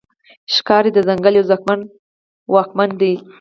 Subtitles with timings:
[0.55, 1.79] ښکاري د ځنګل یو ځواکمن
[2.53, 3.13] واکمن دی.